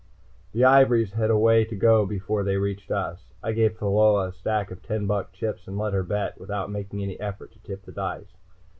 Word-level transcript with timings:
The 0.51 0.65
ivories 0.65 1.11
had 1.13 1.29
a 1.29 1.37
way 1.37 1.63
to 1.63 1.75
go 1.75 2.07
before 2.07 2.43
they 2.43 2.57
reached 2.57 2.89
us. 2.89 3.21
I 3.43 3.51
gave 3.51 3.77
Pheola 3.77 4.29
a 4.29 4.31
stack 4.33 4.71
of 4.71 4.81
ten 4.81 5.05
buck 5.05 5.31
chips 5.31 5.67
and 5.67 5.77
let 5.77 5.93
her 5.93 6.01
bet, 6.01 6.39
without 6.39 6.71
making 6.71 7.03
any 7.03 7.19
effort 7.19 7.51
to 7.51 7.59
tip 7.61 7.85
the 7.85 7.91
dice. 7.91 8.33